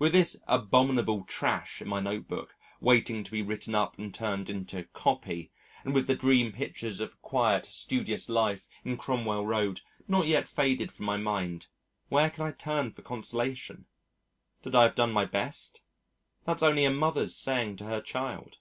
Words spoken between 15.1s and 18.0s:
my best? That's only a mother's saying to her